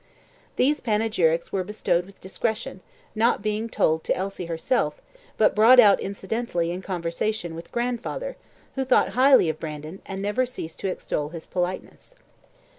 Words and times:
These 0.55 0.79
panegyrics 0.81 1.51
were 1.51 1.63
bestowed 1.63 2.07
with 2.07 2.19
discretion, 2.21 2.81
not 3.13 3.43
being 3.43 3.69
told 3.69 4.03
to 4.05 4.15
Elsie 4.15 4.47
herself, 4.47 4.99
but 5.37 5.53
brought 5.53 5.79
out 5.79 5.99
incidentally 5.99 6.71
in 6.71 6.81
conversation 6.81 7.53
with 7.53 7.71
grandfather, 7.71 8.35
who 8.73 8.83
thought 8.83 9.09
highly 9.09 9.47
of 9.47 9.59
Brandon, 9.59 10.01
and 10.07 10.19
never 10.19 10.47
ceased 10.47 10.79
to 10.79 10.87
extol 10.87 11.29
his 11.29 11.45
politeness. 11.45 12.15